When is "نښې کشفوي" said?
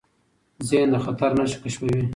1.37-2.01